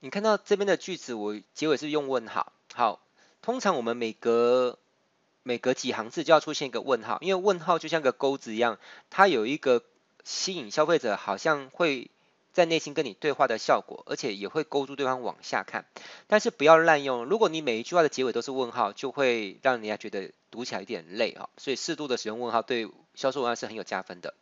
[0.00, 2.52] 你看到这边的句子，我结尾是用问号。
[2.74, 3.00] 好，
[3.40, 4.78] 通常我们每隔
[5.42, 8.78] 每隔几行字就要出现一个问号，因为问号就像个钩子一样，
[9.08, 9.82] 它有一个
[10.24, 12.10] 吸引消费者好像会
[12.52, 15.86] 在内心跟你对话的效果，而且也会勾住对方往下看。
[16.26, 21.48] 但是不要滥用，如果你每一句话的结尾都是问号，就会让人家觉得读起来有点累啊。
[21.56, 24.34] 所以适度的使用问号对销售文案是很有加分的。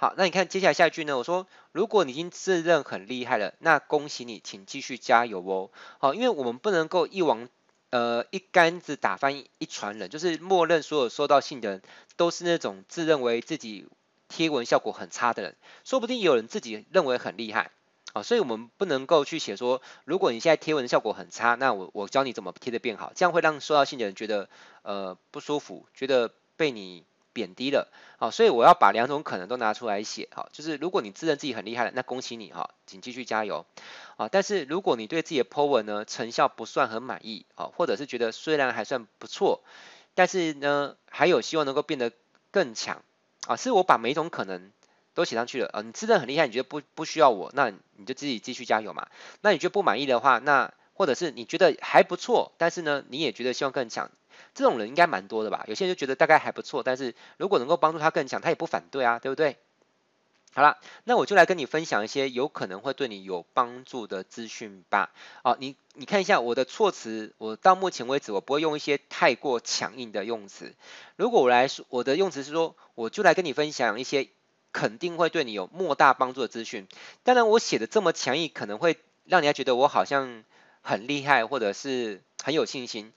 [0.00, 1.18] 好，那你看接下来下一句呢？
[1.18, 5.70] 我说，如果你已经自认很厉害了，那恭喜你，请继续加油哦。
[5.98, 7.48] 好，因为我们不能够一网。
[7.92, 11.82] 呃，一竿子打翻一船人，就是默认所有收到信的人
[12.16, 13.88] 都是那种自认为自己
[14.28, 17.72] 贴文效果很差的人，说不定有人自己认为很厉害
[18.12, 24.48] 啊，所以我们不能够去写说，如果你现在贴文效果很差，那我我教你怎么贴的变好，这样会让收到信的人觉得
[24.82, 27.04] 呃不舒服，觉得被你。
[27.40, 33.64] 贬低了，好，所以我要把两种可能都拿出来写，好，就是如果你自认自己很厉害了，那恭喜你哈，请继续加油，
[34.18, 39.62] 啊，但是如果你对自己的 po 文呢成效不算很满意，啊，或者是觉得虽然还算不错，
[40.14, 42.12] 但是呢还有希望能够变得
[42.50, 43.02] 更强，
[43.46, 44.70] 啊，是我把每一种可能
[45.14, 49.08] 都写上去了，啊，你自认很厉害，你觉得不不需要我，那你就自己继续加油嘛，
[49.40, 54.10] 那你觉得不满意的话，那或者是你觉得还不错，但是呢你也觉得希望更强。
[54.60, 55.64] 这种人应该蛮多的吧？
[55.68, 59.56] 有些人就觉得大概还不错，但是如果能够帮助他更强，他也不反对啊，对不对？
[60.52, 65.12] 好了，那我就来跟你分享一些有可能会对你有帮助的资讯吧。
[65.42, 70.74] 好，你你看一下我的措辞，我到目前为止我不会用一些太过强硬的用词。
[71.16, 74.28] 如果我来说，我的用词是说，我就来跟你分享一些
[74.72, 76.86] 肯定会对你有莫大帮助的资讯。
[77.22, 80.44] 当然，我写的这么强硬，可能会让人家觉得我好像
[80.82, 83.12] 很厉害，或者是很有信心。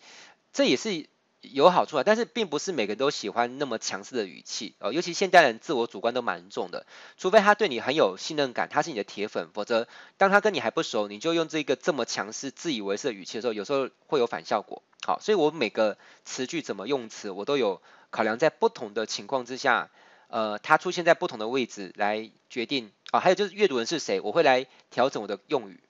[0.53, 1.07] 这也是。
[1.51, 6.85] 有好处啊，但是并不是每个人都喜欢那么强势的语气哦，尤其现代人自我主观都蛮重的，
[7.17, 14.81] 除非他对你很有信任感，他是你的铁粉，否则当他跟你还不熟，你就用这个这么强势、自以为是的语气的时候，有时候会有反效果。
[15.05, 19.89] 好，所以我每个词句怎么用词，我都有考量在不同的情况之下，
[20.29, 25.81] 呃，它出现在不同的位置来决定啊，还有就是阅读人是谁，我会来调整我的用语。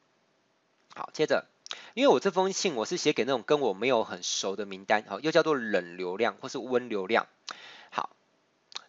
[0.95, 1.45] 好，接着。
[1.94, 7.28] 因为我这封信我是写给那种跟我没有很熟的名单，好，又叫做冷流量或是温流量。
[7.89, 8.09] 好，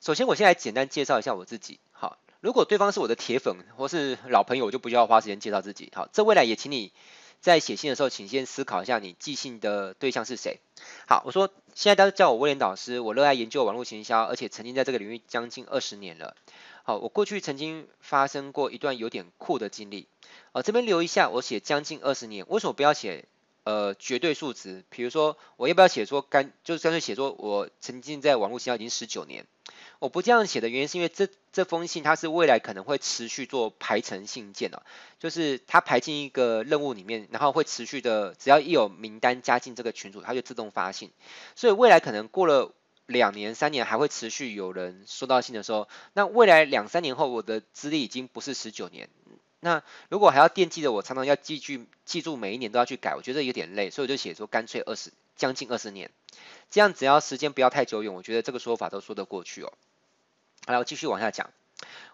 [0.01, 1.79] 首先我先来简单介绍一下我自己。
[1.93, 5.93] 好，如果对方是我的铁粉或是老朋友，我就不需要花时间介绍自己。
[5.95, 6.93] 好，这未来也请你
[7.41, 10.61] 在写信的时候，请先思考一下你寄信的对象是谁。
[11.07, 16.37] 好，我说现在大家叫我威廉导师，我热爱研究网络行销，而且曾经在这个领域将近二十年了。
[16.87, 20.07] 好，我过去曾经发生过一段有点酷的经历。
[20.53, 23.25] 呃，这边留一下，我写将近二十年，为什么不要写
[23.63, 24.85] 呃绝对数值？
[24.91, 29.47] 比如说，我要不要写说干，就是干脆写说我曾经在网络行销已经十九年。
[29.99, 34.83] 我不这样写的原因是因为这这封信它是未来可能会持续做排程信件的，
[35.19, 41.11] 就是它排进一个任务里面，然后会持续的，只要一有名单加进这个群组，它就自动发信。
[41.57, 42.73] 所以未来可能过了
[43.07, 49.09] 两年、三年还会持续有人收到信的时候，那未来两三年后我的资历已经不是十九年。
[49.61, 56.11] 那如果还要惦记着我常常要记住记住每一年都要去改，我觉得有点累，所以我就写说干脆二十将近二十年，
[56.71, 59.73] 这样只要时间不要太久远，我觉得这个说法都说得过去哦。
[60.67, 61.51] 好了，我继续往下讲。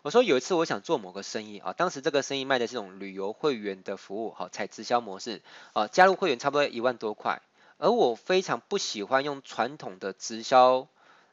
[0.03, 5.43] 我说有一次我想做某个生意啊，当时这个生意卖的是这种旅游会员的服务，好，采直销模式
[5.73, 7.43] 啊，加入会员差不多一万多块，
[7.81, 10.87] 而我非常不喜欢用传统的直销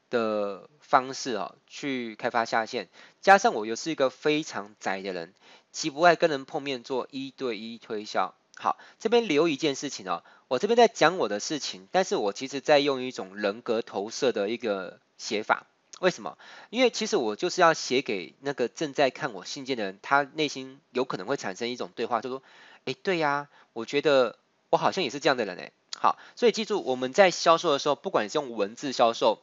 [0.09, 2.87] 的方式啊去开发下线，
[3.21, 5.33] 加上我又是一个非常宅的人。
[5.71, 8.33] 极不爱跟人碰面做一对一推销。
[8.55, 15.67] 好，这边留一件事情哦，我这边在讲我的事情，但是我其实在用一种人格投射的一个写法。
[15.99, 16.37] 为什么？
[16.71, 22.41] 因为其实我就是要写给那个正在看我信件的人，他内心有可能会产生一种对话，就说：
[22.85, 24.37] 哎，对呀，我觉得
[24.69, 25.71] 我好像也是这样的人哎。
[25.99, 29.39] 好，所以记住，我们在销售的时候，不管是用文字销售，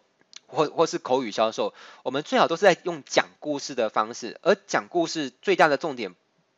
[0.47, 6.15] 或或是口语销售，我们最好都是在用讲故事的方式，而讲故事最大的重点。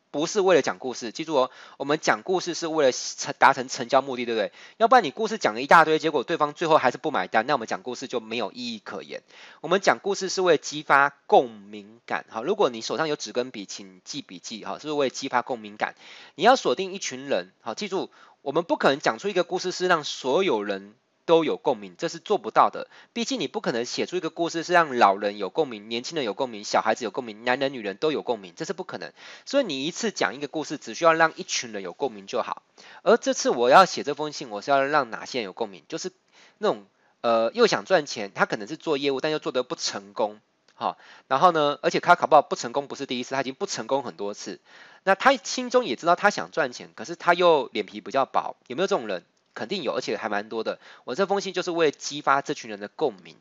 [0.09, 4.53] 不是为了讲故事，记住哦，我们讲故事是为了成达成成交目的，对不对？
[4.77, 9.21] 要不然你故事讲了一大堆，结果对方最后还是不买单，那我们讲故事就没有意义可言。
[9.59, 15.93] 我们讲故事是为了激发共鸣感，好，如果你手上有纸跟笔，请记笔记，好，是不是为了激发共鸣感？
[16.35, 18.09] 你要锁定一群人，好，记住，
[18.41, 20.95] 我们不可能讲出一个故事是让所有人。
[21.27, 22.87] 都有共鸣，这是做不到的。
[23.11, 29.11] 毕竟你不可能写出一个故事是让老人有共鸣、年轻人有共鸣、小孩子有共鸣、男人女人都有共鸣，这是不可能。
[29.45, 32.63] 所以你一次讲一个故事，只需要让一群人有共鸣就好。
[33.03, 35.83] 而这次我要写这封信，我是要让哪些人有共鸣？
[35.89, 36.13] 就是
[36.59, 36.85] 那种
[37.19, 40.39] 呃又想赚钱，他可能是做业务，但又做得不成功
[40.77, 40.97] 好，
[41.27, 44.59] 然后呢，而且他考不好不成功不是第一次，他已经不成功很多次。
[45.03, 49.23] 那他心中也知道他想赚钱，可是他又脸皮比较薄，有没有这种人？
[49.55, 50.77] 肯定有，而且还蛮多的。
[51.03, 53.35] 我这封信就是为了激发这群人的共鸣。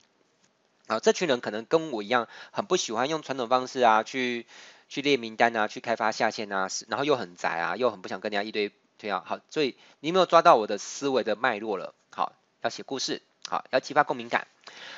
[0.87, 4.47] 啊，这群人可能跟我一样，很不喜欢用传统方式啊，去
[4.89, 9.23] 去列名单啊，去开发下线啊，然后又很宅啊，又很不想跟人家一堆对啊。
[9.27, 11.93] 好，所以你有没有抓到我的思维的脉络了？
[12.11, 12.33] 好，
[12.63, 14.47] 要写故事，好，要激发共鸣感。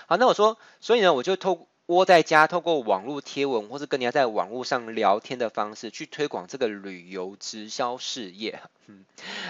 [0.07, 8.63] 好，那我说，所以呢，我就透窝在家，透过网络贴文，或是跟人家在网络上聊天的方式，去推广这个旅游直销事业。
[8.87, 9.05] 嗯，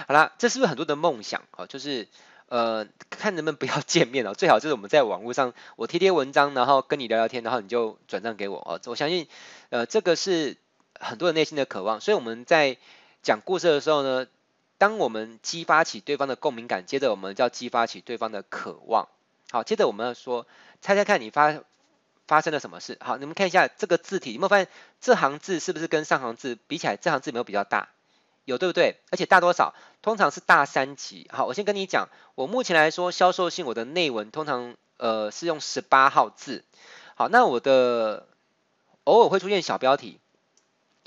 [0.07, 1.43] 好啦，这是不是很多的梦想？
[1.51, 2.07] 啊，就是。
[2.51, 8.81] 呃，看能不能不要见面哦，最好就是我们在网络上，我贴贴文章，然后跟你聊聊天，然后你就转账给我哦。
[8.87, 9.27] 我相信，
[9.69, 10.57] 呃，这个是
[10.99, 12.01] 很多人内心的渴望。
[12.01, 12.77] 所以我们在
[13.21, 14.25] 讲故事的时候呢，
[14.79, 19.09] 当我们激发起对方的共鸣感，接着我们就要激发起对方的渴望。
[19.51, 20.47] 好，接着我们要说，
[20.81, 21.53] 猜猜看你发
[22.29, 22.95] 发生了什么事？
[23.01, 24.67] 好，你们看一下这个字体，有没有发现
[25.01, 27.89] 这行字是不是跟上行字比起来，这行字有没有比较大？
[28.45, 28.97] 有对不对？
[29.09, 29.73] 而且大多少？
[30.03, 31.27] 通常是大三级。
[31.33, 36.63] 好，我先跟你讲，我目前来说销售性我的内文通常呃是用十八号字。
[37.15, 38.27] 好，那我的
[39.05, 40.19] 偶尔会出现小标题，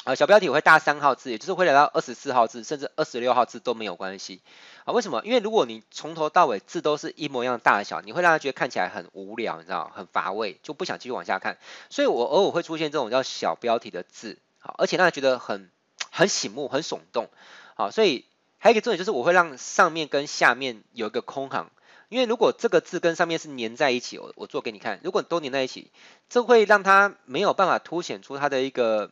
[0.04, 4.40] 啊，小标题我会大三号字，也就是会来到二十四号字，甚至二十六号字都没有关系。
[4.84, 5.22] 啊，为什么？
[5.25, 11.58] 因为如果你从头到尾字都是一模一样大小，你会让他觉得看起来很无聊，你知道，很乏味，就不想继续往下看。
[11.90, 15.70] 所以我偶尔会出现这种叫小标题的字，好，而且让他觉得很。
[16.14, 17.31] 很醒目，很耸动，
[17.75, 18.26] 好，所以
[18.58, 21.70] 还有一个重点就是我会让上面跟下面有一个空行，
[22.10, 25.90] 因为如果这个字跟上面是粘在一起，我我做给你看，如果都粘在一起，
[26.28, 29.10] 这会让它没有办法凸显出它的一个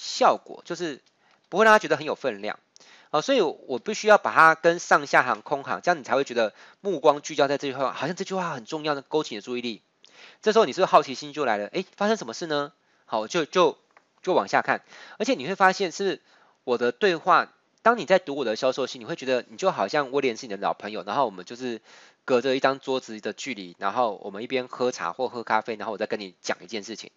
[0.00, 1.02] 效果，就是
[1.50, 2.58] 不会让他觉得很有分量，
[3.10, 9.82] 好，所以我必须要把它跟上下行空行，这样你才会觉得目光聚焦在这句话，好像这句话很重要的，勾起你的注意力，
[10.40, 11.66] 这时候你是不是好奇心就来了？
[11.66, 12.72] 诶，发生什么事呢？
[13.04, 13.76] 好，就就。
[14.22, 14.82] 就往下看，
[15.16, 16.20] 而且你会发现是
[16.64, 17.50] 我的对话。
[17.80, 21.80] 当你在读我的销售信，你会觉得你就好像威廉是你的老朋友，然后我们就是
[22.26, 27.10] 隔着一张桌子的距离，然后我们一边喝茶或喝咖啡，然后我再跟你讲一件事情，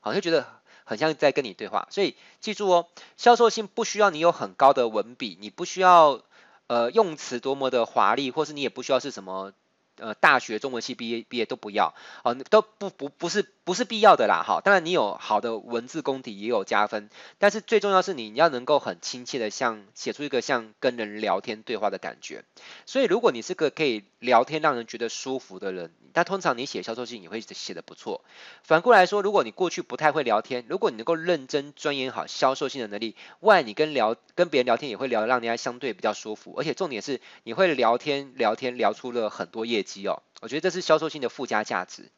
[0.00, 0.48] 好，像觉得
[0.88, 1.86] 很像在跟你对话。
[1.90, 2.86] 所以记住哦，
[3.16, 6.22] 销售性不需要你有很高的文笔，你不需要
[6.66, 9.52] 呃用词多么的华丽，或是你也不需要是什么。
[9.98, 22.44] 呃，大学中文系毕业毕业都不要，哦，都不不不是不是必要的啦，哈，当然你有好的文字功底也有加分，但是最重要是你要能够很亲切的像写出一个像跟人聊天对话的感觉，
[22.86, 28.24] 所以如果你是个可以聊天让人觉得舒服的人，但通常你写销售信也会写的不错。
[28.62, 42.10] 反过来说，如果你过去不太会聊天，如果你能够认真钻研好销售信的能力，外你跟聊跟别人聊天也会聊让人家相对比较舒服，而且重点是你会聊天聊天聊出了很多业绩哦，我觉得这是销售性的附加价值。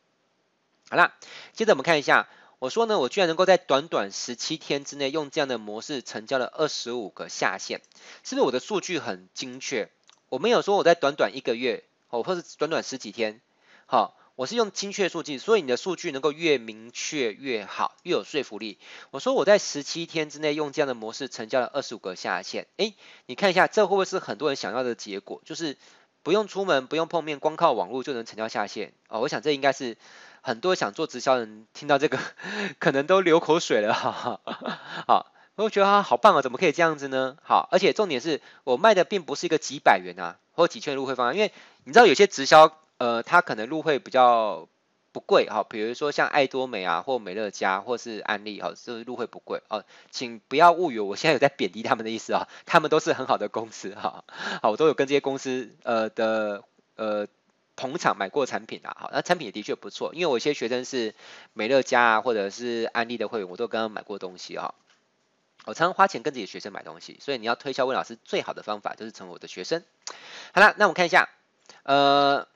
[0.88, 1.14] 好啦，
[1.52, 2.28] 接着我们看一下，
[2.58, 7.80] 我说呢，我居然能够在短短十七天之内用这样的模式成交了二十五个下线，
[8.24, 9.88] 是不是我的数据很精确？
[10.28, 13.40] 我没有说我在短短一个月，哦，或是短短十几天。
[13.86, 18.78] 好，我是用精确数据，所以你的数据能够越明确越好，越有说服力。
[19.10, 22.94] 我说我在十七天之内用这样的模式成交了二十五个下线，诶，
[23.26, 25.42] 你看一下这会不会是很多人想要的结果？
[25.44, 25.76] 就是
[26.22, 29.20] 不用出门，不用碰面，光靠网络就能成交下线哦。
[29.20, 29.96] 我想这应该是
[30.40, 32.18] 很多想做直销人听到这个
[32.78, 33.94] 可能都流口水了。
[33.94, 34.40] 哈哈。
[35.06, 37.36] 好，我觉得啊好棒啊，怎么可以这样子呢？
[37.42, 41.52] 好，而且重点是我卖的并不是一个几百元啊或几千入会方案，因为
[41.84, 42.72] 你知道有些直销。
[43.00, 44.68] 呃，他可能入会比较
[45.12, 54.24] 不贵哈，比如说像爱多美啊，或美乐家，或是安利哈，这入会不贵哦，请不要误以为我现在有在贬低他们的意思啊，他们都是很好的公司哈，
[54.62, 56.62] 好，我都有跟这些公司呃的
[56.94, 57.26] 呃
[57.74, 61.14] 捧场买过产品啊，好，那产品也的确不错，因为我一些学生是
[61.54, 64.74] 美乐家啊，或者是安利的会员，我都跟他们买过东西啊，
[65.64, 69.82] 我常常花钱跟自己的学生买东西，所以你要推销温老师最好的方法就是成为我的学生。
[70.54, 71.28] 好了，那我们看一下，
[71.82, 72.46] 呃。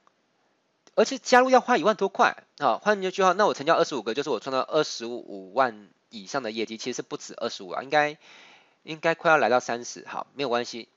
[0.97, 8.17] 而且加入要花一万多块，好，换一句话，那我成交二十五个，就是我创造二十五万以上的业绩，其实是不止二十五啊，应该
[8.83, 10.89] 应该快要来到三十，好，没有关系。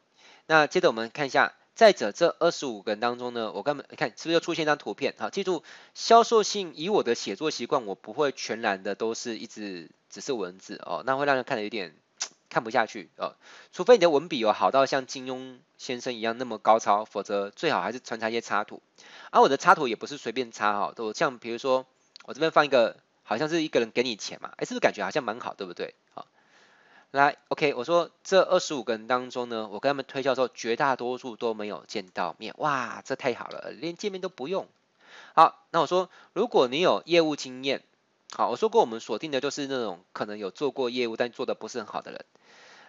[0.46, 5.16] 那接着我们看一下，再者这二十五个人当中呢，我根本看是不是又出现一张图片？
[5.18, 5.64] 好，记住
[5.94, 11.96] 销售性以我的写作习惯，我不会全然的都是一直只是文字哦，那会让人看的有点。
[12.50, 13.36] 看不下去哦，
[13.72, 18.82] 除非你的文笔有好到像金庸先生一样那么高超，否则最好还是穿插一些插图。
[19.32, 21.86] 而、我的插图也不是随便插哈，都像比如说
[22.26, 25.94] 我这边放一个，好像是一个人给你钱嘛，哎，是不是感觉好像蛮好，对不对？
[26.14, 26.26] 好，
[27.12, 34.68] 来，OK，我说这二十五个人当中呢，我跟他们推销的时候，绝大多数都没有见到面，哇，这太好了，连见面都不用。
[35.36, 37.84] 好，那我说如果你有业务经验，
[38.32, 42.26] 好，我说过我们锁定的就是那种可能有做过业务但做的不是很好的人。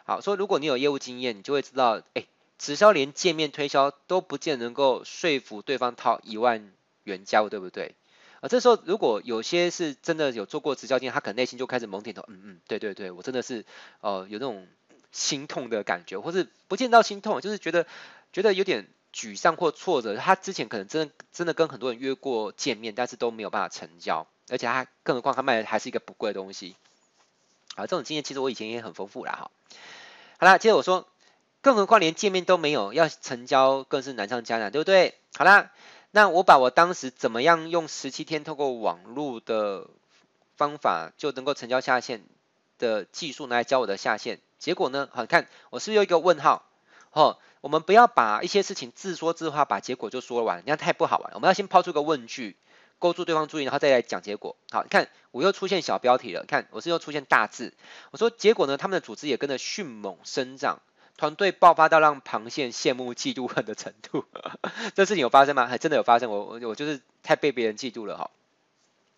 [0.04, 2.24] 好，说如果你有业务经验，你就会知道，哎，
[2.58, 6.72] 直销连见面推销都不见能够说服对方掏一万
[7.04, 7.94] 元交，对不对？
[8.40, 13.64] 啊，这时候如果有些是真的有做过直销经验，他可能内心就开始猛点头，嗯嗯，对对对，我真的是，
[14.00, 14.66] 呃，有那种
[15.12, 17.86] 心痛的感觉，或是不见到心痛，就是觉得
[18.32, 20.16] 觉得有点沮丧或挫折。
[20.16, 26.76] 他之前可能真的真的跟很多人约过见面，但是都没有办法成交，而且他更何况他卖的还是一个不贵的东西。
[27.74, 29.50] 啊，这种经验其实我以前也很丰富啦，哈。
[30.38, 31.06] 好啦，接着我说，
[31.60, 35.14] 更何况连见面都没有，要成交更是难上加难，对不对？
[35.36, 35.70] 好啦。
[36.10, 39.88] 那我把我当时怎么样用十七天透过网络的
[40.56, 42.24] 方法就能够成交下线
[42.78, 45.10] 的技术拿来教我的下线，结果呢？
[45.12, 46.64] 好，看我是不有一个问号？
[47.12, 51.32] 哦，我们不要把一些事情自说自话，把结果就说完，那样太不好玩。
[51.34, 52.56] 我们要先抛出个问句，
[52.98, 54.56] 勾住对方注意，然后再来讲结果。
[54.70, 57.74] 好，看我又出现小标题了，看我是又出现大字。
[58.10, 58.76] 我说结果呢？
[58.76, 60.80] 他们的组织也跟着迅猛生长。
[61.16, 64.24] 团队爆发到让螃蟹羡慕嫉妒恨的程度，
[64.94, 65.66] 这事情有发生吗？
[65.66, 68.30] 还真的有发生，我我我就是太被别人嫉妒了哈。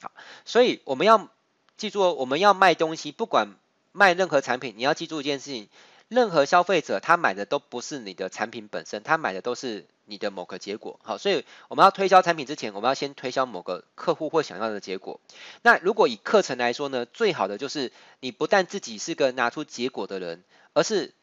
[0.01, 0.11] 好，
[0.47, 1.29] 所以我们要
[1.77, 3.55] 记住，我们要卖东西，不管
[3.93, 5.69] 卖任何产品，你要记住一件事情，
[6.09, 11.01] 任何消费者他买的都不是你的产品本身，他买的都是你的某个结果。
[11.03, 15.21] 好，所以我们要推销产品之前，我们要先推销某个客户或想要的结果。
[15.63, 20.43] 那如果以课程来说呢，最好的就是你不但自己是个拿出结果的人，
[20.75, 21.15] 而是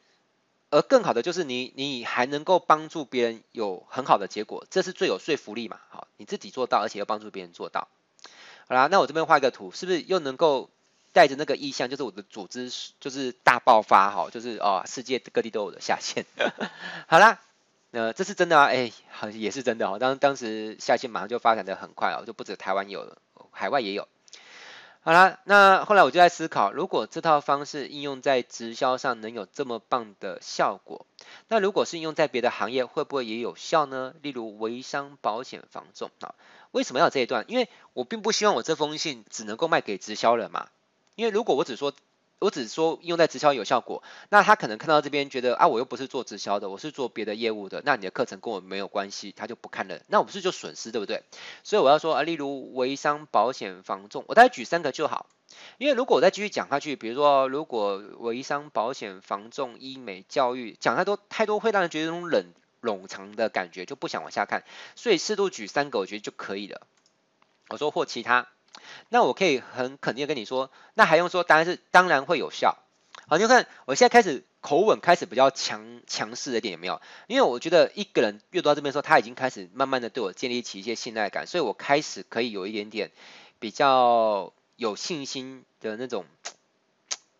[0.70, 5.78] 而更好的就是你，你还能够帮助别人有很好的结果，这是最有说服力嘛？
[5.90, 7.88] 好，你自己做到，而且又帮助别人做到。
[8.68, 10.68] 好啦，那我这边画一个图，是不是又能够
[11.14, 16.26] 带着那个意象，就是我的组织就是大爆发哈，就是哦，世界各地都有的下线。
[17.08, 17.40] 好啦，
[17.90, 19.98] 那，这是真的啊，哎，好也是真的哦。
[19.98, 23.16] 当当时下线马上就发展的很快哦，就不止台湾有了，
[23.50, 24.06] 海外也有。
[25.00, 31.06] 好啦，那后来我就在思考，如果这套方式应用在直销上能有这么棒的效果，
[31.48, 34.14] 那如果是应用在别的行业，会不会也有效呢？
[34.20, 36.34] 例如微商、保险、房仲啊？
[36.72, 37.46] 为什么要这一段？
[37.48, 40.68] 因为我并不希望我这封信只能够卖给直销人嘛，
[41.14, 41.94] 因为如果我只说。
[42.40, 51.24] 我只说用在直销有效果，那他可能看到这边觉得啊，我又不是做直销的，我是做别的业务的，那你的课程跟我没有关系，他就不看了，那我不是就损失对不对？
[51.64, 55.26] 所以我要说啊，例如微商、保险、房仲，我大概举三个就好，
[55.78, 62.44] 因为如果我再继续讲下去，比如说如果微商、保险、房仲、医美、教育讲太多太多会让人觉得那种冷
[62.82, 64.62] 冗长的感觉，就不想往下看，
[64.94, 66.82] 所以适度举三个我觉得就可以了。
[67.68, 68.46] 我说或其他。
[69.08, 71.44] 那我可以很肯定跟你说，那还用说？
[71.44, 72.76] 当然是当然会有效。
[73.26, 77.00] 好，你看我现在开始口吻开始比较强强势的点有没有？
[77.26, 83.10] 因为我觉得一个人阅读到这边的时候，他已经开始慢慢的对我建立起一些信赖感，所以我开始可以有一点点
[83.58, 86.24] 比较有信心的那种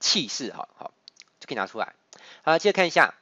[0.01, 0.93] 气势，好好
[1.41, 1.95] 就可以拿出来。
[2.43, 3.15] 好，接着看一下，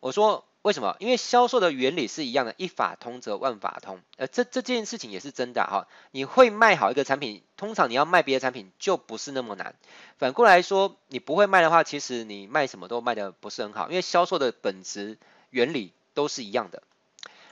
[0.00, 0.44] 我说。
[0.64, 0.96] 为什么？
[0.98, 4.00] 因为销售的原理是一样的，一法通则万法通。
[4.16, 5.86] 呃，这这件事情也是真的哈。
[6.10, 9.74] 你会卖好一个产品，通常你要卖别的产品就不是那么难。
[10.16, 15.18] 反过来说，你不会卖的话，其实你卖什么都卖得不是很好，因为销售的本质
[15.50, 16.82] 原理都是一样的。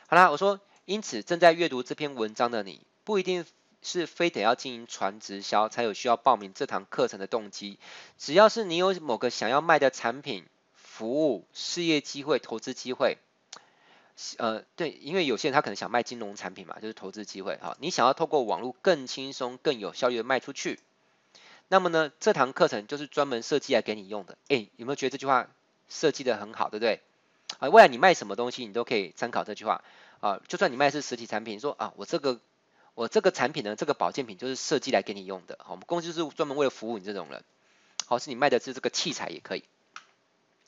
[0.07, 3.45] 好啦，我说，因此正在阅读这篇文章的你，不一定
[3.83, 7.79] 是非得要经营传直销才有需要报名这堂课程的动机，
[8.17, 10.47] 只要是你有某个想要卖的产品。
[11.03, 13.19] 服务、事业机会、投资机会，
[14.37, 17.77] 呃，对，因为有些人他可能想卖金融产品嘛，就是投资机会哈。
[17.81, 20.79] 你想要透过网络更轻松、更有效率的卖出去，
[21.67, 24.39] 那么呢，这堂课程就是专门设计来给你用的。
[24.47, 25.49] 哎，有没有觉得这句话
[25.89, 27.01] 设计得很好，对不对？
[27.59, 29.83] 啊，未来你卖什么东西，你都可以参考这句话
[30.21, 30.41] 啊。
[30.47, 32.39] 就算你卖的是实体产品，说啊，我这个
[32.95, 35.59] 我这个产品呢，这个保健品就是设计来给你用的。
[35.65, 37.43] 好，我们公司是专门为了服务你这种人。
[38.07, 39.65] 好，是你卖的是这个器材也可以。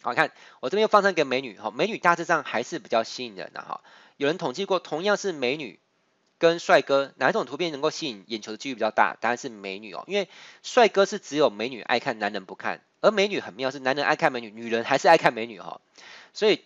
[0.05, 3.81] 好，看我这边又放上一个美女，哈，美女大致上还是比较吸引人的哈。
[4.19, 5.81] 有人统计过，同样是美女
[6.37, 9.17] 跟帅哥，哪一种图片能够吸引眼球的几率比较大？
[9.19, 10.29] 当然是美女哦，因为
[10.63, 15.81] 帅哥是只有美女爱看，男人不看，而美女很妙，是男人爱看美女，女人还是爱看美女哈。
[16.35, 16.61] 所以，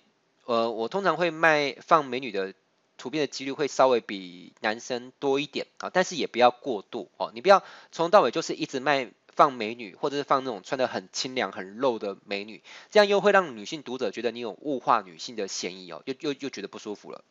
[0.44, 2.54] 呃，我通常会卖放美女的
[2.96, 9.12] 图片的几率会稍微比男生多一点啊，但是也不要过度哦，你不要从头到尾就是一直卖。
[9.38, 17.22] 放美女，或者是放那种穿得很清凉、很露的美女，这样又会让女性读者觉得你有物化女性的嫌疑哦，又又又觉得不舒服了。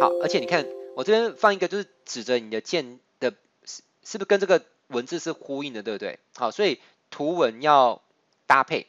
[0.00, 0.66] 好，而且你看
[0.96, 3.34] 我这边放一个，就是指着你的剑的，
[3.66, 6.18] 是是不是跟这个文字是呼应的，对不对？
[6.34, 8.00] 好，所以图文要
[8.46, 8.86] 搭配。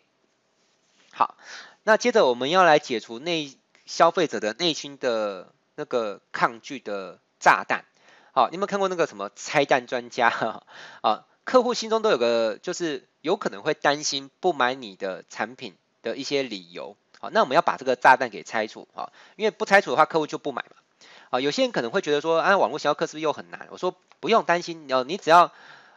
[1.12, 1.36] 好，
[1.84, 3.52] 那接着我们要来解除内
[3.86, 7.84] 消费者的内心的那个抗拒的炸弹。
[8.32, 10.30] 好，你有没有看过那个什么拆弹专家？
[11.04, 11.26] 啊？
[11.44, 16.96] 客户心中都有个就是有可能会担心不买你的产品的一些理由。
[17.20, 20.76] 好，那我们要把这个炸弹给拆除啊，因为不拆除的话，客户就不买嘛。
[21.30, 23.68] 啊，有些人可能会觉得说，啊，网络销售是不是又很难？
[23.72, 25.52] 我说不用担心，哦，你只要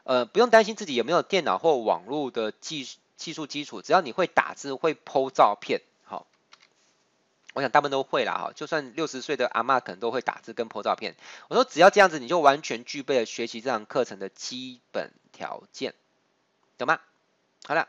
[0.04, 5.80] 呃不用担心自己有没有电脑或网络的技技术基础，只要你会打字会 po 照片。
[6.04, 6.26] 好
[7.54, 11.16] 我想大部分都会啦，哈，就算六十岁的阿嬷可能都会打字跟 po 照片。
[11.48, 15.94] 我说只要这样子，你就完全具备了学习这堂课程的基本条件，
[16.78, 16.98] 懂吗？
[17.64, 17.86] 好了，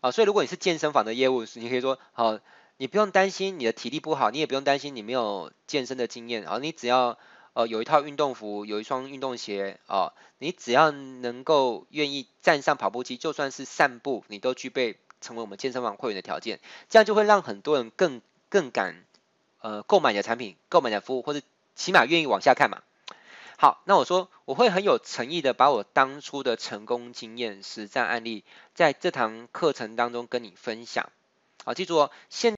[0.00, 2.38] 啊，所以如果你是健身房的业务，你可以说，好，
[2.78, 7.18] 你不用担心你的体力不好，你也不用担心你没有健身的经验，啊，你只要
[7.52, 18.22] 呃有一套运动服，有一双运动鞋，啊，你只要能够愿意站上跑步机，就算是散步，你都具备成为我们健身房会员的条件，这样就会让很多人更。
[18.50, 19.04] 更敢
[19.62, 21.40] 呃购买你的产品，购买你的服务，或者
[21.74, 22.84] 起码愿意往下看嘛。
[23.56, 28.44] 好，那我说我会很有诚意的把我当初的成功经验、实战案例，
[28.74, 31.10] 在这堂课程当中跟你分享。
[31.64, 32.56] 好，记住哦，现